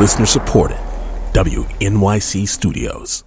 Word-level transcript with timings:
Listener 0.00 0.24
supported. 0.24 0.78
WNYC 1.34 2.48
Studios. 2.48 3.22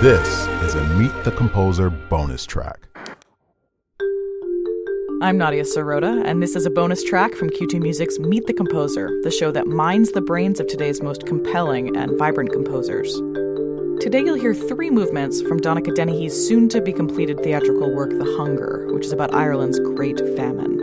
This 0.00 0.46
is 0.62 0.76
a 0.76 0.86
Meet 0.96 1.24
the 1.24 1.32
Composer 1.36 1.90
bonus 1.90 2.46
track. 2.46 2.91
I'm 5.22 5.38
Nadia 5.38 5.62
Sirota, 5.62 6.20
and 6.24 6.42
this 6.42 6.56
is 6.56 6.66
a 6.66 6.70
bonus 6.70 7.04
track 7.04 7.36
from 7.36 7.48
Q2 7.48 7.80
Music's 7.80 8.18
Meet 8.18 8.48
the 8.48 8.52
Composer, 8.52 9.08
the 9.22 9.30
show 9.30 9.52
that 9.52 9.68
mines 9.68 10.10
the 10.10 10.20
brains 10.20 10.58
of 10.58 10.66
today's 10.66 11.00
most 11.00 11.26
compelling 11.26 11.96
and 11.96 12.18
vibrant 12.18 12.50
composers. 12.52 13.14
Today 14.02 14.18
you'll 14.18 14.34
hear 14.34 14.52
three 14.52 14.90
movements 14.90 15.40
from 15.40 15.60
Donnacha 15.60 15.94
Dennehy's 15.94 16.34
soon 16.34 16.68
to 16.70 16.80
be 16.80 16.92
completed 16.92 17.40
theatrical 17.40 17.94
work, 17.94 18.10
The 18.10 18.34
Hunger, 18.36 18.88
which 18.90 19.06
is 19.06 19.12
about 19.12 19.32
Ireland's 19.32 19.78
Great 19.78 20.18
Famine. 20.34 20.78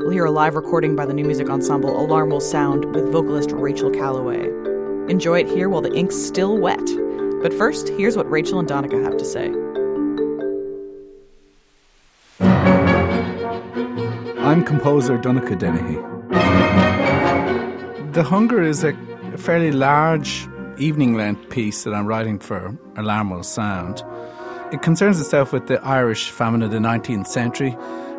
We'll 0.00 0.10
hear 0.10 0.24
a 0.24 0.32
live 0.32 0.56
recording 0.56 0.96
by 0.96 1.06
the 1.06 1.14
new 1.14 1.24
music 1.24 1.48
ensemble 1.48 2.04
Alarm 2.04 2.30
Will 2.30 2.40
Sound 2.40 2.96
with 2.96 3.12
vocalist 3.12 3.52
Rachel 3.52 3.92
Calloway. 3.92 4.48
Enjoy 5.08 5.38
it 5.38 5.46
here 5.46 5.68
while 5.68 5.82
the 5.82 5.94
ink's 5.94 6.16
still 6.16 6.58
wet. 6.58 6.84
But 7.42 7.54
first, 7.54 7.90
here's 7.90 8.16
what 8.16 8.28
Rachel 8.28 8.58
and 8.58 8.68
Donnacha 8.68 9.04
have 9.04 9.18
to 9.18 9.24
say. 9.24 9.52
Composer 14.64 15.18
Donnacha 15.18 15.56
Dennehy. 15.56 15.96
The 18.12 18.22
Hunger 18.22 18.62
is 18.62 18.84
a 18.84 18.92
fairly 19.36 19.72
large 19.72 20.48
evening 20.78 21.14
length 21.14 21.50
piece 21.50 21.84
that 21.84 21.94
I'm 21.94 22.06
writing 22.06 22.38
for 22.38 22.76
Alarm 22.96 23.30
Will 23.30 23.42
Sound. 23.42 24.02
It 24.72 24.82
concerns 24.82 25.20
itself 25.20 25.52
with 25.52 25.66
the 25.66 25.82
Irish 25.84 26.30
famine 26.30 26.62
of 26.62 26.70
the 26.70 26.78
19th 26.78 27.26
century, 27.26 27.72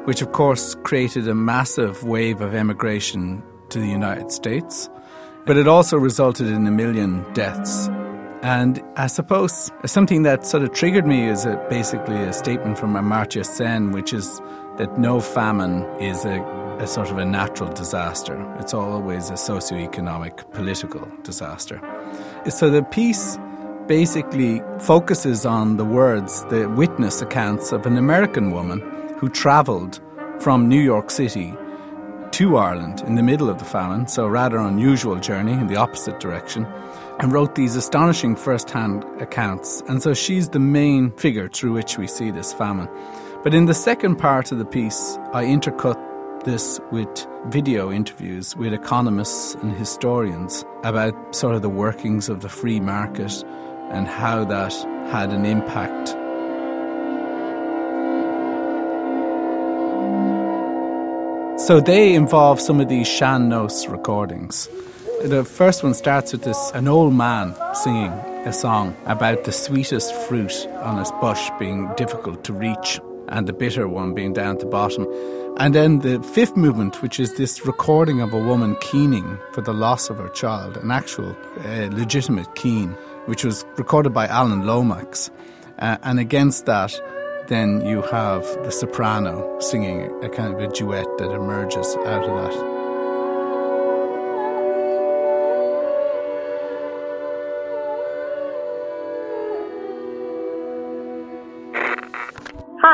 which 0.05 0.21
of 0.21 0.31
course 0.31 0.75
created 0.83 1.27
a 1.27 1.35
massive 1.35 2.03
wave 2.03 2.41
of 2.41 2.53
emigration 2.53 3.43
to 3.69 3.79
the 3.79 3.87
United 3.87 4.31
States, 4.31 4.89
but 5.45 5.57
it 5.57 5.67
also 5.67 5.97
resulted 5.97 6.47
in 6.47 6.65
a 6.67 6.71
million 6.71 7.25
deaths 7.33 7.89
and 8.41 8.81
I 8.95 9.07
suppose 9.07 9.69
something 9.85 10.23
that 10.23 10.45
sort 10.45 10.63
of 10.63 10.71
triggered 10.71 11.05
me 11.05 11.27
is 11.27 11.45
a, 11.45 11.57
basically 11.69 12.15
a 12.15 12.31
statement 12.31 12.77
from 12.77 12.93
Amartya 12.93 13.45
Sen, 13.45 13.91
which 13.91 14.13
is 14.13 14.41
that 14.79 14.97
no 14.97 15.19
famine 15.19 15.83
is 15.99 16.23
a, 16.23 16.41
a 16.79 16.87
sort 16.87 17.11
of 17.11 17.17
a 17.17 17.25
natural 17.25 17.69
disaster. 17.73 18.41
It's 18.59 18.73
always 18.73 19.29
a 19.29 19.35
socio-economic, 19.35 20.49
political 20.53 21.05
disaster. 21.23 21.81
So 22.49 22.69
the 22.69 22.81
piece 22.83 23.37
basically 23.87 24.61
focuses 24.79 25.45
on 25.45 25.75
the 25.75 25.83
words, 25.83 26.45
the 26.45 26.69
witness 26.69 27.21
accounts 27.21 27.73
of 27.73 27.85
an 27.85 27.97
American 27.97 28.51
woman 28.51 28.79
who 29.17 29.27
travelled 29.27 29.99
from 30.39 30.69
New 30.69 30.79
York 30.79 31.11
City 31.11 31.53
to 32.31 32.55
Ireland 32.55 33.01
in 33.01 33.15
the 33.15 33.23
middle 33.23 33.49
of 33.49 33.59
the 33.59 33.65
famine, 33.65 34.07
so 34.07 34.23
a 34.23 34.29
rather 34.29 34.59
unusual 34.59 35.17
journey 35.17 35.51
in 35.51 35.67
the 35.67 35.75
opposite 35.75 36.21
direction 36.21 36.65
and 37.19 37.33
wrote 37.33 37.55
these 37.55 37.75
astonishing 37.75 38.37
first 38.37 38.69
hand 38.69 39.03
accounts. 39.19 39.83
And 39.89 40.01
so 40.01 40.13
she's 40.13 40.49
the 40.49 40.59
main 40.59 41.11
figure 41.17 41.49
through 41.49 41.73
which 41.73 41.97
we 41.97 42.07
see 42.07 42.31
this 42.31 42.53
famine. 42.53 42.87
But 43.41 43.53
in 43.53 43.67
the 43.67 43.73
second 43.73 44.17
part 44.17 44.51
of 44.51 44.57
the 44.57 44.65
piece, 44.65 45.17
I 45.31 45.45
intercut 45.45 45.97
this 46.43 46.77
with 46.91 47.25
video 47.45 47.89
interviews 47.89 48.53
with 48.57 48.73
economists 48.73 49.55
and 49.55 49.71
historians 49.71 50.65
about 50.83 51.13
sort 51.33 51.55
of 51.55 51.61
the 51.61 51.69
workings 51.69 52.27
of 52.27 52.41
the 52.41 52.49
free 52.49 52.81
market 52.81 53.41
and 53.91 54.09
how 54.09 54.43
that 54.43 54.73
had 55.09 55.31
an 55.31 55.45
impact. 55.45 56.09
So 61.61 61.79
they 61.79 62.13
involve 62.13 62.59
some 62.59 62.81
of 62.81 62.89
these 62.89 63.07
sean-nós 63.07 63.87
recordings. 63.87 64.67
The 65.23 65.45
first 65.45 65.81
one 65.81 65.93
starts 65.93 66.33
with 66.33 66.43
this 66.43 66.71
an 66.73 66.89
old 66.89 67.13
man 67.13 67.55
singing 67.73 68.11
a 68.45 68.51
song 68.51 68.97
about 69.05 69.45
the 69.45 69.53
sweetest 69.53 70.13
fruit 70.27 70.67
on 70.81 70.97
his 70.97 71.11
bush 71.21 71.49
being 71.57 71.89
difficult 71.95 72.43
to 72.43 72.53
reach 72.53 72.99
and 73.29 73.47
the 73.47 73.53
bitter 73.53 73.87
one 73.87 74.13
being 74.13 74.33
down 74.33 74.55
at 74.55 74.59
the 74.59 74.65
bottom. 74.65 75.07
And 75.57 75.75
then 75.75 75.99
the 75.99 76.21
fifth 76.21 76.55
movement, 76.55 77.01
which 77.01 77.19
is 77.19 77.35
this 77.35 77.65
recording 77.65 78.21
of 78.21 78.33
a 78.33 78.39
woman 78.39 78.75
keening 78.81 79.37
for 79.51 79.61
the 79.61 79.73
loss 79.73 80.09
of 80.09 80.17
her 80.17 80.29
child, 80.29 80.77
an 80.77 80.91
actual 80.91 81.35
uh, 81.65 81.89
legitimate 81.91 82.55
keen, 82.55 82.91
which 83.25 83.43
was 83.43 83.65
recorded 83.77 84.13
by 84.13 84.27
Alan 84.27 84.65
Lomax. 84.65 85.29
Uh, 85.79 85.97
and 86.03 86.19
against 86.19 86.65
that, 86.65 86.93
then 87.47 87.85
you 87.85 88.01
have 88.03 88.43
the 88.63 88.71
soprano 88.71 89.59
singing 89.59 90.11
a 90.23 90.29
kind 90.29 90.53
of 90.53 90.59
a 90.61 90.67
duet 90.67 91.07
that 91.17 91.31
emerges 91.31 91.95
out 92.05 92.23
of 92.23 92.51
that. 92.51 92.78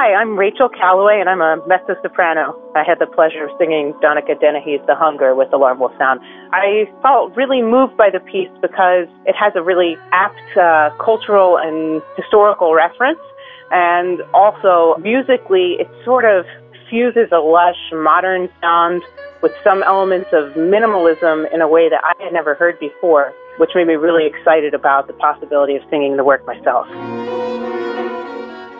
Hi, 0.05 0.13
I'm 0.13 0.37
Rachel 0.37 0.69
Calloway, 0.69 1.17
and 1.19 1.27
I'm 1.27 1.41
a 1.41 1.57
mezzo 1.65 1.97
soprano. 2.03 2.53
I 2.75 2.83
had 2.85 2.99
the 2.99 3.07
pleasure 3.07 3.49
of 3.49 3.49
singing 3.57 3.91
Donnacha 4.05 4.35
Dennehy's 4.39 4.79
The 4.85 4.93
Hunger 4.93 5.33
with 5.33 5.51
Alarm 5.51 5.79
Will 5.79 5.89
Sound. 5.97 6.19
I 6.53 6.85
felt 7.01 7.35
really 7.35 7.63
moved 7.63 7.97
by 7.97 8.13
the 8.13 8.19
piece 8.19 8.53
because 8.61 9.09
it 9.25 9.33
has 9.33 9.53
a 9.55 9.63
really 9.63 9.97
apt 10.13 10.37
uh, 10.53 10.93
cultural 11.03 11.57
and 11.57 12.03
historical 12.15 12.75
reference, 12.75 13.17
and 13.71 14.21
also 14.31 14.93
musically, 15.01 15.81
it 15.81 15.89
sort 16.05 16.23
of 16.23 16.45
fuses 16.87 17.33
a 17.33 17.41
lush 17.41 17.81
modern 17.91 18.47
sound 18.61 19.01
with 19.41 19.53
some 19.63 19.81
elements 19.81 20.29
of 20.33 20.53
minimalism 20.53 21.51
in 21.51 21.65
a 21.65 21.67
way 21.67 21.89
that 21.89 22.05
I 22.05 22.13
had 22.23 22.31
never 22.31 22.53
heard 22.53 22.77
before, 22.77 23.33
which 23.57 23.71
made 23.73 23.87
me 23.87 23.95
really 23.95 24.29
excited 24.29 24.75
about 24.75 25.07
the 25.07 25.13
possibility 25.13 25.73
of 25.75 25.81
singing 25.89 26.15
the 26.15 26.23
work 26.23 26.45
myself. 26.45 26.85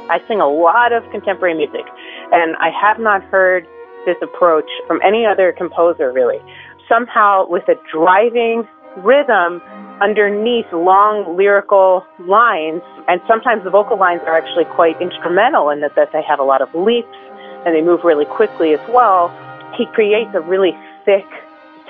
I 0.10 0.20
sing 0.28 0.40
a 0.40 0.48
lot 0.48 0.94
of 0.94 1.04
contemporary 1.12 1.56
music, 1.56 1.86
and 2.32 2.56
I 2.58 2.70
have 2.70 3.00
not 3.00 3.24
heard 3.24 3.68
this 4.06 4.18
approach 4.22 4.70
from 4.88 5.00
any 5.04 5.26
other 5.26 5.52
composer 5.52 6.12
really. 6.12 6.40
Somehow, 6.88 7.48
with 7.50 7.68
a 7.68 7.76
driving 7.92 8.68
rhythm 8.98 9.62
underneath 10.02 10.66
long 10.72 11.36
lyrical 11.36 12.06
lines, 12.28 12.82
and 13.08 13.22
sometimes 13.28 13.64
the 13.64 13.70
vocal 13.70 13.98
lines 13.98 14.22
are 14.26 14.38
actually 14.38 14.66
quite 14.76 15.00
instrumental 15.02 15.70
in 15.70 15.82
that, 15.82 15.96
that 15.96 16.10
they 16.14 16.22
have 16.22 16.40
a 16.40 16.44
lot 16.44 16.62
of 16.62 16.70
leaps 16.76 17.18
and 17.66 17.74
they 17.76 17.82
move 17.82 18.02
really 18.04 18.26
quickly 18.26 18.74
as 18.74 18.84
well. 18.94 19.34
He 19.78 19.86
creates 19.94 20.30
a 20.36 20.42
really 20.42 20.78
thick 21.04 21.26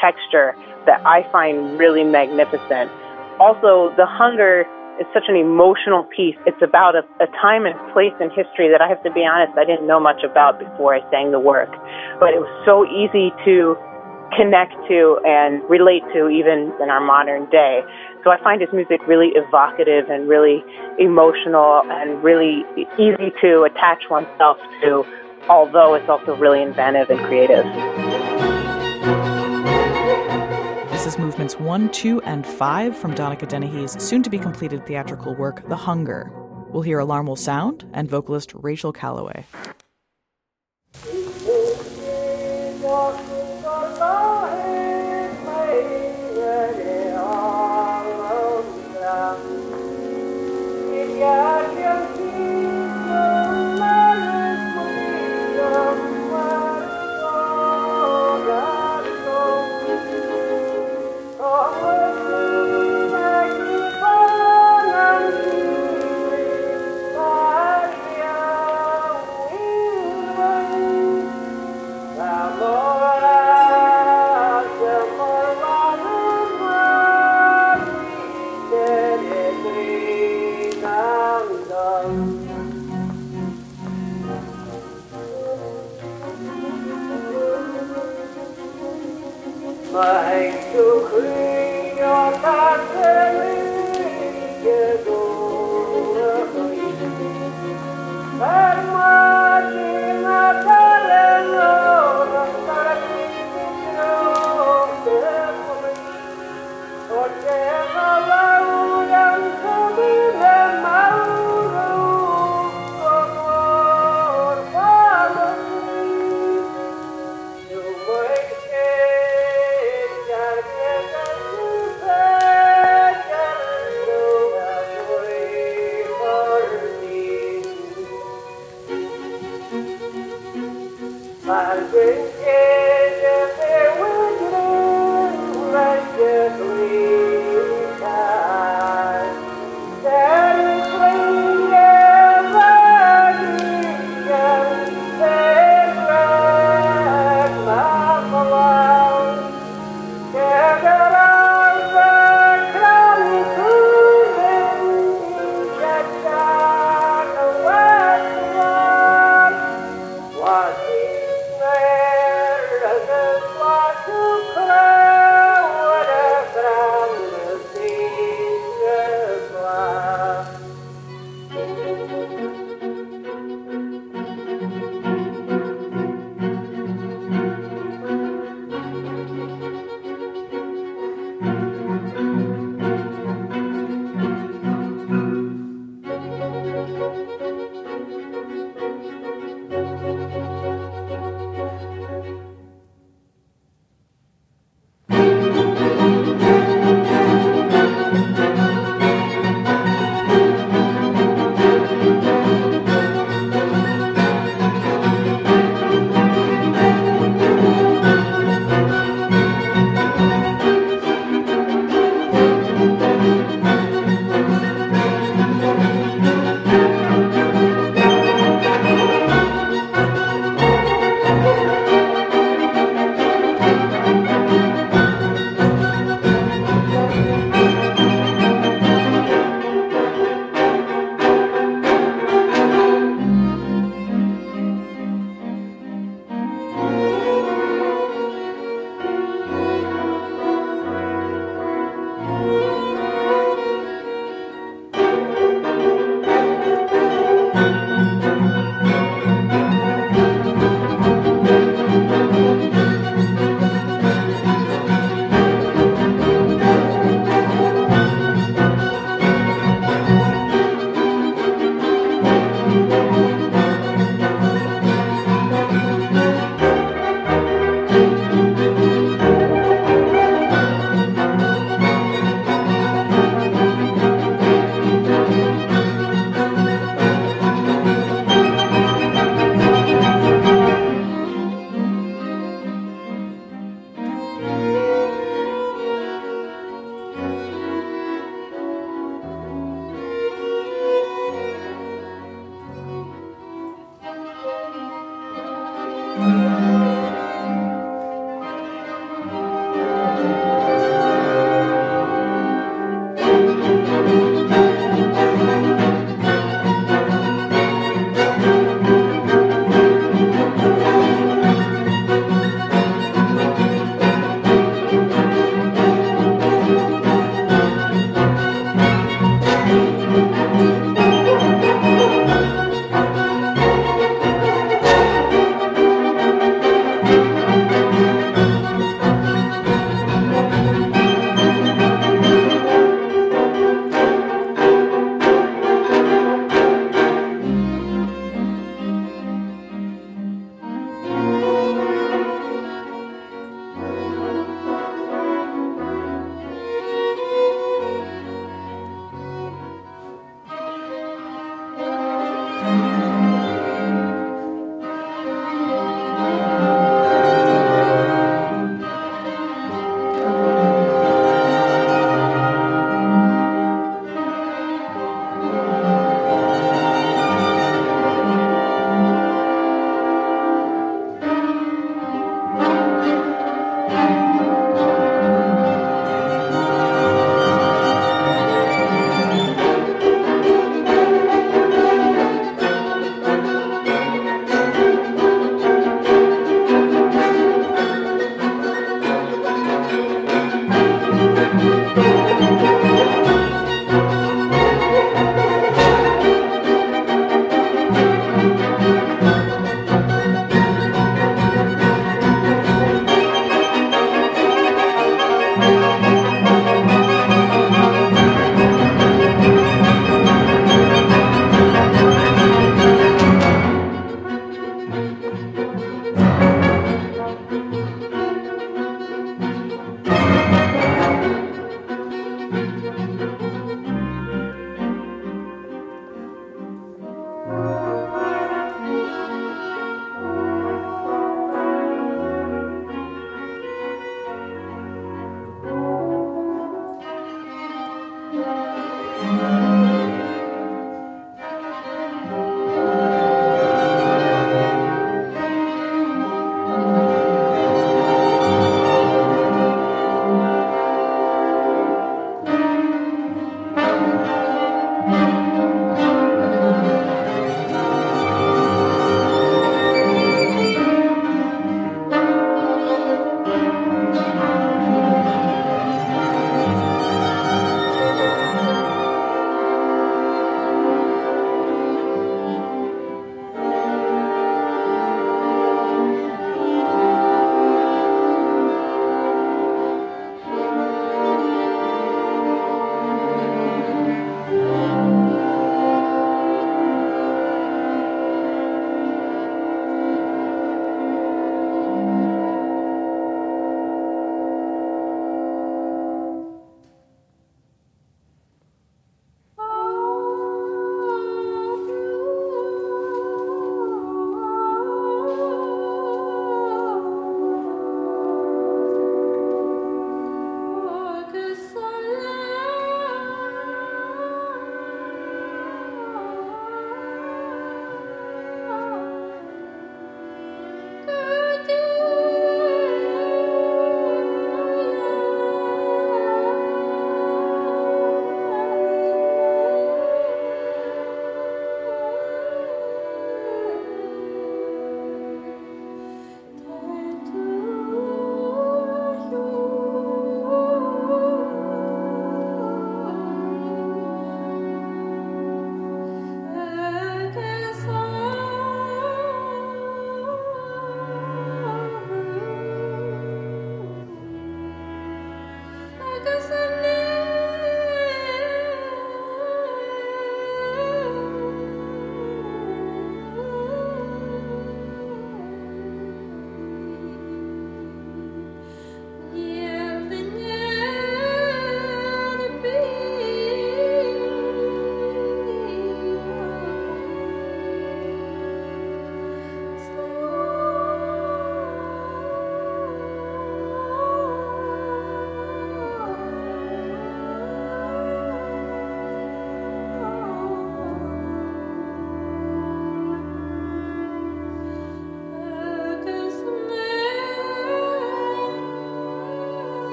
texture 0.00 0.54
that 0.86 1.02
I 1.04 1.26
find 1.32 1.78
really 1.78 2.04
magnificent. 2.04 2.90
Also, 3.40 3.92
the 3.96 4.06
hunger 4.06 4.64
it's 4.98 5.10
such 5.12 5.26
an 5.28 5.36
emotional 5.36 6.04
piece. 6.14 6.36
It's 6.46 6.60
about 6.62 6.94
a, 6.94 7.02
a 7.18 7.26
time 7.42 7.66
and 7.66 7.74
place 7.92 8.14
in 8.20 8.30
history 8.30 8.70
that 8.70 8.80
I 8.80 8.88
have 8.88 9.02
to 9.02 9.10
be 9.10 9.26
honest, 9.26 9.56
I 9.58 9.64
didn't 9.64 9.86
know 9.86 9.98
much 9.98 10.22
about 10.22 10.58
before 10.58 10.94
I 10.94 11.02
sang 11.10 11.32
the 11.32 11.40
work. 11.40 11.70
But 12.20 12.34
it 12.34 12.40
was 12.40 12.50
so 12.62 12.86
easy 12.86 13.34
to 13.44 13.74
connect 14.36 14.74
to 14.88 15.18
and 15.24 15.62
relate 15.68 16.02
to 16.14 16.28
even 16.28 16.72
in 16.82 16.90
our 16.90 17.00
modern 17.00 17.48
day. 17.50 17.82
So 18.22 18.30
I 18.30 18.42
find 18.42 18.60
his 18.60 18.70
music 18.72 19.00
really 19.06 19.30
evocative 19.34 20.10
and 20.10 20.28
really 20.28 20.64
emotional 20.98 21.82
and 21.86 22.22
really 22.22 22.64
easy 22.98 23.30
to 23.42 23.66
attach 23.66 24.10
oneself 24.10 24.58
to, 24.82 25.04
although 25.48 25.94
it's 25.94 26.08
also 26.08 26.34
really 26.36 26.62
inventive 26.62 27.10
and 27.10 27.20
creative. 27.26 28.33
Movements 31.04 31.60
1, 31.60 31.92
2, 31.92 32.22
and 32.22 32.46
5 32.46 32.96
from 32.96 33.14
Donnacha 33.14 33.44
Dennehy's 33.44 34.02
soon 34.02 34.22
to 34.22 34.30
be 34.30 34.38
completed 34.38 34.86
theatrical 34.86 35.34
work, 35.34 35.68
The 35.68 35.76
Hunger. 35.76 36.32
We'll 36.70 36.80
hear 36.80 36.98
Alarm 36.98 37.26
Will 37.26 37.36
Sound 37.36 37.84
and 37.92 38.08
vocalist 38.08 38.52
Rachel 38.54 38.90
Calloway. 38.90 39.44
like 89.94 90.72
to 90.72 91.06
clean 91.08 91.96
your 91.96 92.32
path 92.42 93.43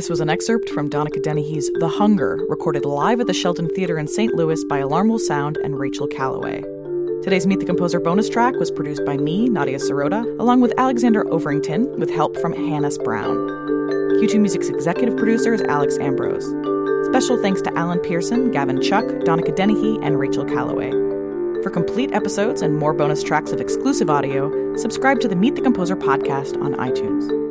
This 0.00 0.08
was 0.08 0.20
an 0.20 0.30
excerpt 0.30 0.70
from 0.70 0.88
Donnacha 0.88 1.20
Dennehy's 1.20 1.70
The 1.74 1.86
Hunger, 1.86 2.38
recorded 2.48 2.86
live 2.86 3.20
at 3.20 3.26
the 3.26 3.34
Sheldon 3.34 3.68
Theater 3.68 3.98
in 3.98 4.06
St. 4.06 4.34
Louis 4.34 4.64
by 4.64 4.78
Alarm 4.78 5.10
Will 5.10 5.18
Sound 5.18 5.58
and 5.58 5.78
Rachel 5.78 6.06
Calloway. 6.06 6.62
Today's 7.22 7.46
Meet 7.46 7.60
the 7.60 7.66
Composer 7.66 8.00
bonus 8.00 8.30
track 8.30 8.54
was 8.54 8.70
produced 8.70 9.04
by 9.04 9.18
me, 9.18 9.50
Nadia 9.50 9.76
Sirota, 9.76 10.24
along 10.40 10.62
with 10.62 10.72
Alexander 10.78 11.24
Overington, 11.24 11.98
with 11.98 12.08
help 12.08 12.34
from 12.38 12.54
Hannis 12.54 12.96
Brown. 12.96 13.36
Q2 14.16 14.40
Music's 14.40 14.70
executive 14.70 15.18
producer 15.18 15.52
is 15.52 15.60
Alex 15.64 15.98
Ambrose. 15.98 16.46
Special 17.08 17.36
thanks 17.42 17.60
to 17.60 17.76
Alan 17.76 17.98
Pearson, 17.98 18.50
Gavin 18.52 18.80
Chuck, 18.80 19.04
Donnacha 19.04 19.54
Dennehy, 19.54 19.98
and 20.02 20.18
Rachel 20.18 20.46
Calloway. 20.46 20.92
For 21.62 21.68
complete 21.68 22.14
episodes 22.14 22.62
and 22.62 22.78
more 22.78 22.94
bonus 22.94 23.22
tracks 23.22 23.52
of 23.52 23.60
exclusive 23.60 24.08
audio, 24.08 24.74
subscribe 24.78 25.20
to 25.20 25.28
the 25.28 25.36
Meet 25.36 25.56
the 25.56 25.60
Composer 25.60 25.94
podcast 25.94 26.58
on 26.62 26.72
iTunes. 26.76 27.49